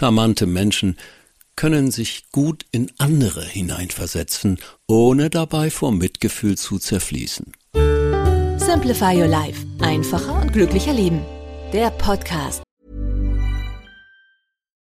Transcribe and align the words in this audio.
Charmante 0.00 0.46
Menschen 0.46 0.96
können 1.56 1.90
sich 1.90 2.24
gut 2.32 2.64
in 2.72 2.90
andere 2.96 3.44
hineinversetzen, 3.44 4.58
ohne 4.88 5.28
dabei 5.28 5.68
vor 5.68 5.92
Mitgefühl 5.92 6.56
zu 6.56 6.78
zerfließen. 6.78 7.52
Simplify 8.56 9.14
Your 9.14 9.28
Life. 9.28 9.66
Einfacher 9.78 10.40
und 10.40 10.54
glücklicher 10.54 10.94
Leben. 10.94 11.20
Der 11.74 11.90
Podcast. 11.90 12.62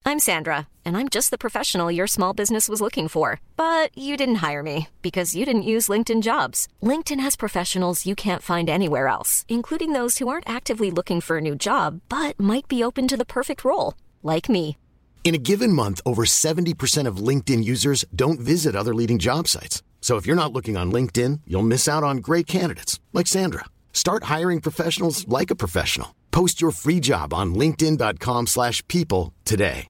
I'm 0.05 0.19
Sandra, 0.19 0.67
and 0.85 0.99
I'm 0.99 1.09
just 1.09 1.31
the 1.31 1.39
professional 1.39 1.91
your 1.91 2.07
small 2.07 2.35
business 2.35 2.69
was 2.69 2.83
looking 2.83 3.09
for. 3.09 3.41
But 3.57 3.97
you 3.97 4.19
didn't 4.19 4.43
hire 4.47 4.63
me 4.63 4.89
because 5.01 5.35
you 5.35 5.47
didn't 5.47 5.63
use 5.63 5.89
LinkedIn 5.89 6.21
jobs. 6.21 6.69
LinkedIn 6.83 7.21
has 7.21 7.37
professionals 7.37 8.05
you 8.05 8.15
can't 8.15 8.43
find 8.43 8.69
anywhere 8.69 9.09
else, 9.09 9.47
including 9.49 9.95
those 9.95 10.19
who 10.19 10.29
aren't 10.29 10.47
actively 10.47 10.91
looking 10.91 11.23
for 11.23 11.39
a 11.39 11.41
new 11.41 11.57
job, 11.57 12.03
but 12.11 12.39
might 12.39 12.69
be 12.69 12.85
open 12.85 13.09
to 13.09 13.17
the 13.17 13.25
perfect 13.25 13.65
role, 13.65 13.95
like 14.23 14.51
me. 14.51 14.77
In 15.23 15.35
a 15.35 15.39
given 15.39 15.73
month, 15.73 16.01
over 16.05 16.25
70% 16.25 17.07
of 17.07 17.19
LinkedIn 17.29 17.63
users 17.63 18.05
don't 18.13 18.41
visit 18.41 18.75
other 18.75 18.93
leading 18.93 19.19
job 19.19 19.47
sites. 19.47 19.85
So 20.01 20.17
if 20.17 20.27
you're 20.27 20.35
not 20.35 20.53
looking 20.53 20.77
on 20.77 20.91
LinkedIn, 20.91 21.43
you'll 21.47 21.63
miss 21.63 21.87
out 21.87 22.03
on 22.03 22.17
great 22.17 22.49
candidates 22.49 22.99
like 23.13 23.29
Sandra. 23.29 23.67
Start 23.93 24.25
hiring 24.25 24.61
professionals 24.61 25.29
like 25.29 25.53
a 25.53 25.55
professional. 25.55 26.17
Post 26.33 26.61
your 26.61 26.73
free 26.73 26.99
job 27.01 27.33
on 27.33 27.55
linkedin.com/people 27.55 29.33
today. 29.45 29.87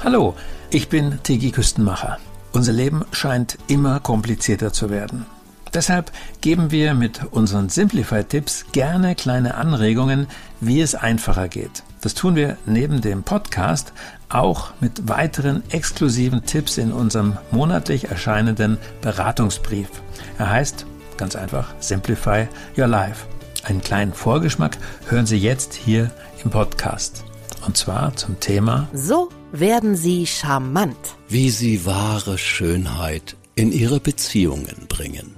Hallo, 0.00 0.34
ich 0.70 0.88
bin 0.88 1.20
Tigi 1.22 1.52
Küstenmacher. 1.52 2.18
Unser 2.52 2.72
Leben 2.72 3.04
scheint 3.12 3.56
immer 3.68 4.00
komplizierter 4.00 4.72
zu 4.72 4.88
werden. 4.90 5.26
Deshalb 5.74 6.10
geben 6.40 6.70
wir 6.70 6.94
mit 6.94 7.20
unseren 7.30 7.68
Simplify-Tipps 7.68 8.64
gerne 8.72 9.14
kleine 9.14 9.54
Anregungen, 9.54 10.26
wie 10.60 10.80
es 10.80 10.96
einfacher 10.96 11.48
geht. 11.48 11.84
Das 12.02 12.14
tun 12.14 12.34
wir 12.34 12.58
neben 12.66 13.00
dem 13.00 13.22
Podcast 13.22 13.92
auch 14.28 14.72
mit 14.80 15.08
weiteren 15.08 15.62
exklusiven 15.70 16.44
Tipps 16.44 16.76
in 16.76 16.92
unserem 16.92 17.38
monatlich 17.52 18.10
erscheinenden 18.10 18.76
Beratungsbrief. 19.00 19.88
Er 20.36 20.50
heißt 20.50 20.84
ganz 21.16 21.36
einfach 21.36 21.72
Simplify 21.78 22.48
Your 22.76 22.88
Life. 22.88 23.26
Einen 23.62 23.80
kleinen 23.80 24.12
Vorgeschmack 24.12 24.78
hören 25.06 25.26
Sie 25.26 25.38
jetzt 25.38 25.74
hier 25.74 26.10
im 26.42 26.50
Podcast. 26.50 27.24
Und 27.64 27.76
zwar 27.76 28.16
zum 28.16 28.40
Thema 28.40 28.88
So 28.92 29.28
werden 29.52 29.94
Sie 29.94 30.26
charmant. 30.26 30.96
Wie 31.28 31.50
sie 31.50 31.86
wahre 31.86 32.36
Schönheit 32.36 33.36
in 33.54 33.70
ihre 33.70 34.00
Beziehungen 34.00 34.86
bringen. 34.88 35.36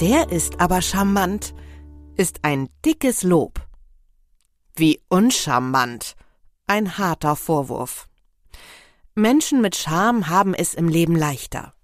Der 0.00 0.32
ist 0.32 0.60
aber 0.60 0.82
charmant, 0.82 1.54
ist 2.16 2.40
ein 2.42 2.68
dickes 2.84 3.22
Lob. 3.22 3.61
Wie 4.74 5.02
uncharmant. 5.08 6.16
Ein 6.66 6.96
harter 6.96 7.36
Vorwurf. 7.36 8.08
Menschen 9.14 9.60
mit 9.60 9.76
Charme 9.76 10.28
haben 10.28 10.54
es 10.54 10.72
im 10.72 10.88
Leben 10.88 11.14
leichter. 11.14 11.74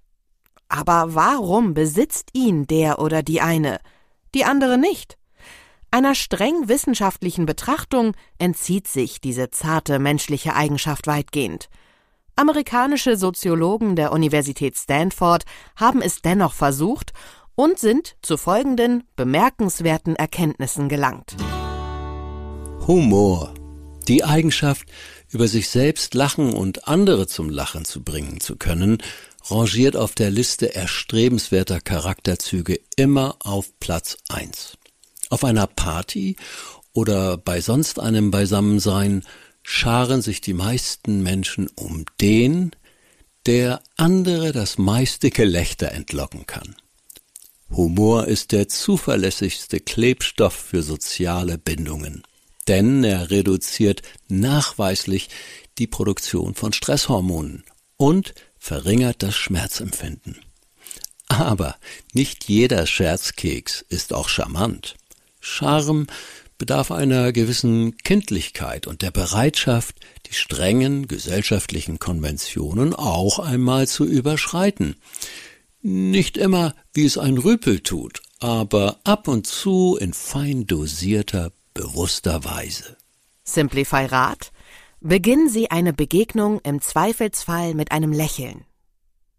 Aber 0.69 1.14
warum 1.14 1.75
besitzt 1.75 2.30
ihn 2.33 2.67
der 2.67 2.98
oder 2.98 3.22
die 3.22 3.42
eine, 3.42 3.80
die 4.34 4.45
andere 4.45 4.78
nicht? 4.78 5.19
Einer 5.91 6.14
streng 6.14 6.69
wissenschaftlichen 6.69 7.45
Betrachtung 7.45 8.14
entzieht 8.39 8.89
sich 8.89 9.20
diese 9.20 9.50
zarte 9.50 9.98
menschliche 9.98 10.55
Eigenschaft 10.55 11.06
weitgehend. 11.06 11.69
Amerikanische 12.36 13.19
Soziologen 13.19 13.97
der 13.97 14.12
Universität 14.12 14.78
Stanford 14.78 15.45
haben 15.77 16.00
es 16.00 16.23
dennoch 16.23 16.55
versucht 16.55 17.12
und 17.55 17.78
sind 17.78 18.17
zu 18.23 18.39
folgenden 18.39 19.05
bemerkenswerten 19.14 20.17
Erkenntnissen 20.17 20.89
gelangt. 20.89 21.36
Humor. 22.89 23.53
Die 24.08 24.25
Eigenschaft, 24.25 24.89
über 25.28 25.47
sich 25.47 25.69
selbst 25.69 26.14
lachen 26.14 26.55
und 26.55 26.89
andere 26.89 27.27
zum 27.27 27.50
Lachen 27.50 27.84
zu 27.84 28.03
bringen 28.03 28.41
zu 28.41 28.56
können, 28.56 29.03
rangiert 29.45 29.95
auf 29.95 30.14
der 30.14 30.30
Liste 30.30 30.75
erstrebenswerter 30.75 31.83
Charakterzüge 31.83 32.80
immer 32.96 33.36
auf 33.40 33.79
Platz 33.79 34.17
eins. 34.30 34.79
Auf 35.29 35.45
einer 35.45 35.67
Party 35.67 36.36
oder 36.95 37.36
bei 37.36 37.61
sonst 37.61 38.01
einem 38.01 38.30
Beisammensein 38.30 39.23
scharen 39.63 40.23
sich 40.23 40.40
die 40.40 40.55
meisten 40.55 41.23
Menschen 41.23 41.68
um 41.74 42.07
den, 42.23 42.70
der 43.45 43.83
andere 43.98 44.52
das 44.52 44.79
meiste 44.79 45.30
Gelächter 45.30 45.92
entlocken 45.92 46.46
kann. 46.46 46.74
Humor 47.68 48.29
ist 48.29 48.52
der 48.52 48.67
zuverlässigste 48.67 49.79
Klebstoff 49.79 50.55
für 50.55 50.83
soziale 50.83 51.58
Bindungen 51.58 52.23
denn 52.68 53.02
er 53.02 53.30
reduziert 53.30 54.02
nachweislich 54.29 55.29
die 55.79 55.86
Produktion 55.86 56.55
von 56.55 56.73
Stresshormonen 56.73 57.64
und 57.96 58.34
verringert 58.58 59.23
das 59.23 59.34
Schmerzempfinden. 59.34 60.39
Aber 61.28 61.77
nicht 62.12 62.48
jeder 62.48 62.86
Scherzkeks 62.86 63.84
ist 63.89 64.12
auch 64.12 64.28
charmant. 64.28 64.96
Charme 65.40 66.07
bedarf 66.57 66.90
einer 66.90 67.33
gewissen 67.33 67.96
Kindlichkeit 67.98 68.86
und 68.86 69.02
der 69.02 69.12
Bereitschaft, 69.12 69.96
die 70.27 70.34
strengen 70.34 71.07
gesellschaftlichen 71.07 71.98
Konventionen 71.98 72.95
auch 72.95 73.39
einmal 73.39 73.86
zu 73.86 74.05
überschreiten. 74.05 74.96
Nicht 75.80 76.36
immer, 76.36 76.74
wie 76.92 77.05
es 77.05 77.17
ein 77.17 77.39
Rüpel 77.39 77.80
tut, 77.80 78.20
aber 78.40 78.98
ab 79.05 79.28
und 79.28 79.46
zu 79.46 79.96
in 80.01 80.12
fein 80.12 80.67
dosierter 80.67 81.52
bewusster 81.74 82.45
Weise. 82.45 82.96
Simplify 83.45 84.06
Rat. 84.06 84.51
Beginnen 85.01 85.48
Sie 85.48 85.70
eine 85.70 85.92
Begegnung 85.92 86.61
im 86.61 86.80
Zweifelsfall 86.80 87.74
mit 87.74 87.92
einem 87.92 88.12
Lächeln. 88.12 88.64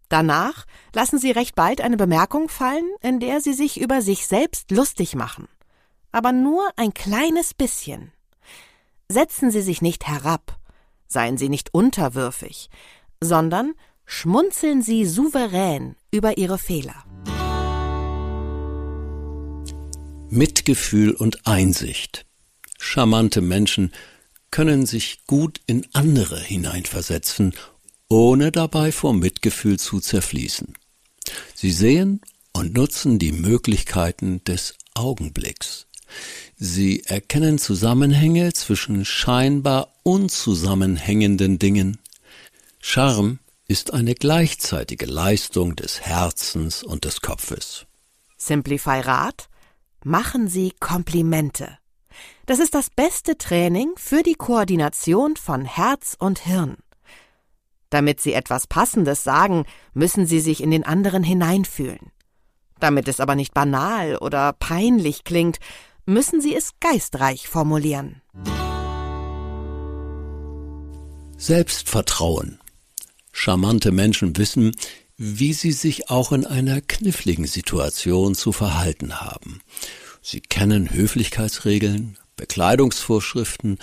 Danach 0.08 0.66
lassen 0.92 1.18
Sie 1.18 1.30
recht 1.30 1.54
bald 1.54 1.80
eine 1.80 1.96
Bemerkung 1.96 2.48
fallen, 2.48 2.88
in 3.00 3.20
der 3.20 3.40
Sie 3.40 3.52
sich 3.52 3.80
über 3.80 4.02
sich 4.02 4.26
selbst 4.26 4.70
lustig 4.70 5.14
machen. 5.14 5.48
Aber 6.12 6.32
nur 6.32 6.68
ein 6.76 6.92
kleines 6.92 7.54
bisschen. 7.54 8.12
Setzen 9.08 9.50
Sie 9.50 9.62
sich 9.62 9.82
nicht 9.82 10.08
herab, 10.08 10.58
seien 11.06 11.36
Sie 11.36 11.48
nicht 11.48 11.72
unterwürfig, 11.72 12.70
sondern 13.20 13.74
schmunzeln 14.04 14.82
Sie 14.82 15.06
souverän 15.06 15.96
über 16.10 16.38
Ihre 16.38 16.58
Fehler. 16.58 17.04
Mitgefühl 20.30 21.12
und 21.12 21.46
Einsicht. 21.46 22.24
Charmante 22.78 23.40
Menschen 23.40 23.92
können 24.50 24.86
sich 24.86 25.26
gut 25.26 25.60
in 25.66 25.86
andere 25.92 26.40
hineinversetzen, 26.40 27.54
ohne 28.08 28.50
dabei 28.50 28.92
vor 28.92 29.12
Mitgefühl 29.12 29.78
zu 29.78 30.00
zerfließen. 30.00 30.74
Sie 31.54 31.70
sehen 31.70 32.20
und 32.52 32.74
nutzen 32.74 33.18
die 33.18 33.32
Möglichkeiten 33.32 34.42
des 34.44 34.74
Augenblicks. 34.94 35.86
Sie 36.56 37.04
erkennen 37.04 37.58
Zusammenhänge 37.58 38.52
zwischen 38.52 39.04
scheinbar 39.04 39.94
unzusammenhängenden 40.02 41.58
Dingen. 41.58 41.98
Charme 42.80 43.38
ist 43.68 43.92
eine 43.92 44.14
gleichzeitige 44.14 45.06
Leistung 45.06 45.76
des 45.76 46.00
Herzens 46.00 46.82
und 46.82 47.04
des 47.04 47.20
Kopfes. 47.20 47.86
Simplify 48.36 49.00
Rat. 49.00 49.48
Machen 50.04 50.48
Sie 50.48 50.72
Komplimente. 50.80 51.76
Das 52.46 52.58
ist 52.58 52.74
das 52.74 52.88
beste 52.88 53.36
Training 53.36 53.92
für 53.96 54.22
die 54.22 54.34
Koordination 54.34 55.36
von 55.36 55.66
Herz 55.66 56.16
und 56.18 56.38
Hirn. 56.38 56.78
Damit 57.90 58.20
Sie 58.20 58.32
etwas 58.32 58.66
Passendes 58.66 59.24
sagen, 59.24 59.66
müssen 59.92 60.24
Sie 60.24 60.40
sich 60.40 60.62
in 60.62 60.70
den 60.70 60.84
anderen 60.84 61.22
hineinfühlen. 61.22 62.12
Damit 62.78 63.08
es 63.08 63.20
aber 63.20 63.34
nicht 63.34 63.52
banal 63.52 64.16
oder 64.16 64.54
peinlich 64.54 65.22
klingt, 65.24 65.58
müssen 66.06 66.40
Sie 66.40 66.56
es 66.56 66.70
geistreich 66.80 67.46
formulieren. 67.46 68.22
Selbstvertrauen. 71.36 72.58
Charmante 73.32 73.92
Menschen 73.92 74.34
wissen, 74.38 74.74
wie 75.22 75.52
sie 75.52 75.72
sich 75.72 76.08
auch 76.08 76.32
in 76.32 76.46
einer 76.46 76.80
kniffligen 76.80 77.46
Situation 77.46 78.34
zu 78.34 78.52
verhalten 78.52 79.20
haben. 79.20 79.60
Sie 80.22 80.40
kennen 80.40 80.94
Höflichkeitsregeln, 80.94 82.16
Bekleidungsvorschriften 82.36 83.78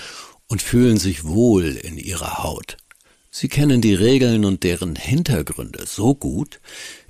und 0.48 0.64
fühlen 0.64 0.98
sich 0.98 1.26
wohl 1.26 1.66
in 1.66 2.00
ihrer 2.00 2.44
Haut. 2.44 2.78
Sie 3.30 3.50
kennen 3.50 3.82
die 3.82 3.94
Regeln 3.94 4.46
und 4.46 4.64
deren 4.64 4.96
Hintergründe 4.96 5.86
so 5.86 6.16
gut, 6.16 6.60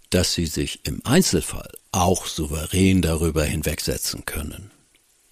dass 0.09 0.33
sie 0.33 0.45
sich 0.45 0.81
im 0.83 0.99
Einzelfall 1.05 1.71
auch 1.93 2.25
souverän 2.25 3.01
darüber 3.01 3.45
hinwegsetzen 3.45 4.25
können. 4.25 4.71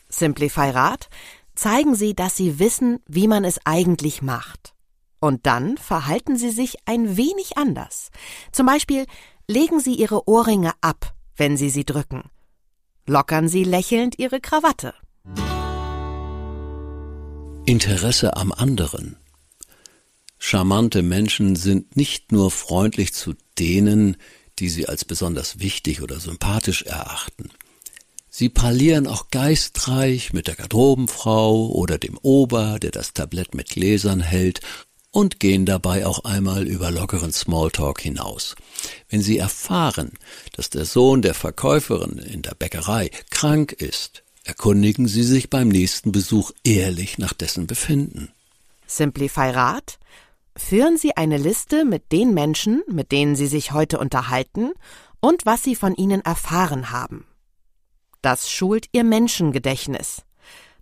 Simplify 0.08 0.70
Rat. 0.70 1.10
Zeigen 1.54 1.96
Sie, 1.96 2.14
dass 2.14 2.38
Sie 2.38 2.60
wissen, 2.60 3.00
wie 3.08 3.28
man 3.28 3.44
es 3.44 3.60
eigentlich 3.66 4.22
macht. 4.22 4.75
Und 5.26 5.48
dann 5.48 5.76
verhalten 5.78 6.38
Sie 6.38 6.52
sich 6.52 6.76
ein 6.86 7.18
wenig 7.18 7.58
anders. 7.58 8.12
Zum 8.52 8.68
Beispiel 8.68 9.08
legen 9.48 9.80
Sie 9.80 9.96
Ihre 9.96 10.28
Ohrringe 10.28 10.74
ab, 10.82 11.16
wenn 11.36 11.58
Sie 11.58 11.72
sie 11.72 11.84
drücken. 11.84 12.30
Lockern 13.08 13.48
Sie 13.48 13.64
lächelnd 13.64 14.20
Ihre 14.20 14.40
Krawatte. 14.40 14.94
Interesse 17.66 18.38
am 18.38 18.52
anderen. 18.52 19.18
Charmante 20.38 21.02
Menschen 21.02 21.56
sind 21.56 21.98
nicht 21.98 22.32
nur 22.32 22.52
freundlich 22.52 23.12
zu 23.12 23.34
denen, 23.58 24.18
die 24.60 24.70
sie 24.70 24.88
als 24.88 25.06
besonders 25.06 25.58
wichtig 25.58 26.04
oder 26.04 26.20
sympathisch 26.20 26.84
erachten. 26.84 27.50
Sie 28.30 28.50
parlieren 28.50 29.08
auch 29.08 29.30
geistreich 29.32 30.34
mit 30.34 30.46
der 30.46 30.56
Garderobenfrau 30.56 31.70
oder 31.70 31.98
dem 31.98 32.20
Ober, 32.22 32.78
der 32.78 32.92
das 32.92 33.14
Tablett 33.14 33.56
mit 33.56 33.70
Gläsern 33.70 34.20
hält, 34.20 34.62
und 35.16 35.40
gehen 35.40 35.66
dabei 35.66 36.06
auch 36.06 36.26
einmal 36.26 36.68
über 36.68 36.92
lockeren 36.92 37.32
Smalltalk 37.32 38.02
hinaus. 38.02 38.54
Wenn 39.08 39.22
Sie 39.22 39.38
erfahren, 39.38 40.12
dass 40.58 40.70
der 40.70 40.84
Sohn 40.84 41.22
der 41.22 41.34
Verkäuferin 41.34 42.18
in 42.18 42.42
der 42.42 42.54
Bäckerei 42.54 43.10
krank 43.30 43.72
ist, 43.72 44.24
erkundigen 44.44 45.08
Sie 45.08 45.24
sich 45.24 45.50
beim 45.50 45.70
nächsten 45.70 46.12
Besuch 46.12 46.52
ehrlich 46.66 47.18
nach 47.18 47.32
dessen 47.32 47.66
Befinden. 47.66 48.34
Simplify 48.88 49.52
Rat 49.52 50.00
Führen 50.58 50.98
Sie 50.98 51.16
eine 51.16 51.38
Liste 51.38 51.86
mit 51.86 52.12
den 52.12 52.34
Menschen, 52.34 52.84
mit 52.88 53.14
denen 53.14 53.38
Sie 53.38 53.48
sich 53.48 53.72
heute 53.72 54.00
unterhalten 54.00 54.72
und 55.22 55.46
was 55.46 55.64
Sie 55.64 55.76
von 55.76 55.96
ihnen 55.96 56.22
erfahren 56.26 56.92
haben. 56.92 57.26
Das 58.22 58.50
schult 58.50 58.88
Ihr 58.92 59.06
Menschengedächtnis. 59.06 60.24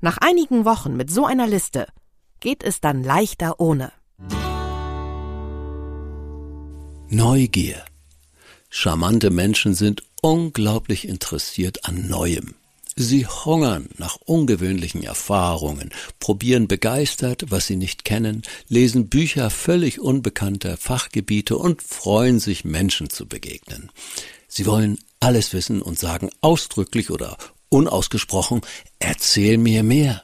Nach 0.02 0.18
einigen 0.18 0.66
Wochen 0.66 0.98
mit 0.98 1.12
so 1.12 1.26
einer 1.26 1.46
Liste 1.46 1.86
geht 2.40 2.64
es 2.64 2.82
dann 2.82 3.04
leichter 3.04 3.60
ohne. 3.60 3.92
Neugier. 7.10 7.86
Charmante 8.70 9.30
Menschen 9.30 9.76
sind 9.76 10.02
unglaublich 10.22 11.08
interessiert 11.08 11.86
an 11.86 12.08
Neuem. 12.08 12.56
Sie 12.96 13.26
hungern 13.26 13.88
nach 13.98 14.18
ungewöhnlichen 14.18 15.04
Erfahrungen, 15.04 15.92
probieren 16.20 16.68
begeistert, 16.68 17.46
was 17.50 17.68
sie 17.68 17.76
nicht 17.76 18.04
kennen, 18.04 18.44
lesen 18.68 19.10
Bücher 19.10 19.50
völlig 19.50 20.00
unbekannter 20.00 20.78
Fachgebiete 20.78 21.58
und 21.58 21.82
freuen 21.82 22.40
sich, 22.40 22.66
Menschen 22.66 23.10
zu 23.10 23.28
begegnen. 23.28 23.92
Sie 24.48 24.66
wollen 24.66 25.00
alles 25.20 25.54
wissen 25.54 25.82
und 25.82 25.98
sagen 25.98 26.30
ausdrücklich 26.42 27.10
oder 27.10 27.38
unausgesprochen, 27.70 28.62
erzähl 29.00 29.58
mir 29.58 29.84
mehr. 29.84 30.23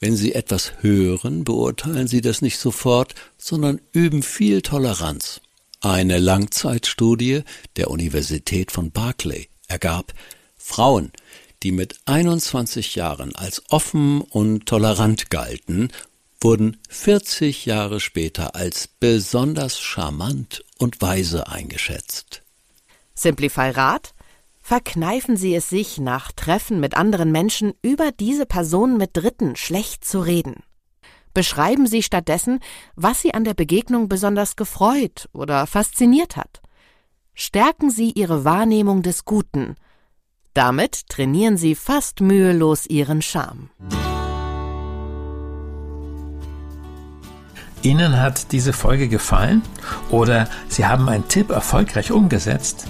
Wenn 0.00 0.16
Sie 0.16 0.34
etwas 0.34 0.72
hören, 0.80 1.44
beurteilen 1.44 2.08
Sie 2.08 2.20
das 2.20 2.42
nicht 2.42 2.58
sofort, 2.58 3.14
sondern 3.38 3.80
üben 3.92 4.22
viel 4.22 4.62
Toleranz. 4.62 5.40
Eine 5.80 6.18
Langzeitstudie 6.18 7.42
der 7.76 7.90
Universität 7.90 8.70
von 8.70 8.90
Berkeley 8.90 9.48
ergab, 9.68 10.12
Frauen, 10.56 11.12
die 11.62 11.72
mit 11.72 11.96
21 12.06 12.94
Jahren 12.94 13.34
als 13.34 13.62
offen 13.70 14.20
und 14.20 14.66
tolerant 14.66 15.30
galten, 15.30 15.90
wurden 16.40 16.78
40 16.88 17.66
Jahre 17.66 18.00
später 18.00 18.54
als 18.54 18.88
besonders 18.88 19.80
charmant 19.80 20.64
und 20.78 21.00
weise 21.00 21.48
eingeschätzt. 21.48 22.42
Simplify 23.14 23.70
Rat 23.70 24.11
Verkneifen 24.62 25.36
Sie 25.36 25.54
es 25.54 25.68
sich, 25.68 25.98
nach 25.98 26.32
Treffen 26.32 26.80
mit 26.80 26.96
anderen 26.96 27.32
Menschen 27.32 27.74
über 27.82 28.10
diese 28.12 28.46
Person 28.46 28.96
mit 28.96 29.10
Dritten 29.12 29.56
schlecht 29.56 30.04
zu 30.04 30.20
reden. 30.20 30.62
Beschreiben 31.34 31.86
Sie 31.86 32.02
stattdessen, 32.02 32.60
was 32.94 33.20
Sie 33.20 33.34
an 33.34 33.44
der 33.44 33.54
Begegnung 33.54 34.08
besonders 34.08 34.56
gefreut 34.56 35.28
oder 35.32 35.66
fasziniert 35.66 36.36
hat. 36.36 36.62
Stärken 37.34 37.90
Sie 37.90 38.12
Ihre 38.12 38.44
Wahrnehmung 38.44 39.02
des 39.02 39.24
Guten– 39.24 39.76
damit 40.54 41.08
trainieren 41.08 41.56
Sie 41.56 41.74
fast 41.74 42.20
mühelos 42.20 42.84
Ihren 42.86 43.22
Charme. 43.22 43.70
Ihnen 47.80 48.20
hat 48.20 48.52
diese 48.52 48.74
Folge 48.74 49.08
gefallen 49.08 49.62
oder 50.10 50.48
Sie 50.68 50.86
haben 50.86 51.08
einen 51.08 51.26
Tipp 51.26 51.50
erfolgreich 51.50 52.12
umgesetzt? 52.12 52.86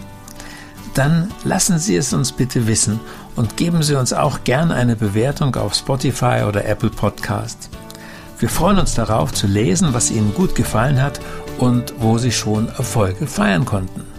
Dann 0.94 1.30
lassen 1.44 1.78
Sie 1.78 1.96
es 1.96 2.12
uns 2.12 2.32
bitte 2.32 2.66
wissen 2.66 3.00
und 3.34 3.56
geben 3.56 3.82
Sie 3.82 3.94
uns 3.94 4.12
auch 4.12 4.44
gern 4.44 4.70
eine 4.70 4.96
Bewertung 4.96 5.56
auf 5.56 5.74
Spotify 5.74 6.42
oder 6.46 6.66
Apple 6.66 6.90
Podcast. 6.90 7.70
Wir 8.38 8.48
freuen 8.48 8.78
uns 8.78 8.94
darauf 8.94 9.32
zu 9.32 9.46
lesen, 9.46 9.94
was 9.94 10.10
Ihnen 10.10 10.34
gut 10.34 10.54
gefallen 10.54 11.00
hat 11.00 11.20
und 11.58 11.94
wo 11.98 12.18
Sie 12.18 12.32
schon 12.32 12.68
Erfolge 12.68 13.26
feiern 13.26 13.64
konnten. 13.64 14.11